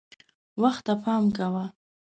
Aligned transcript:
وخت 0.61 0.81
ته 0.85 0.93
پام 1.03 1.23
کوه. 1.37 1.65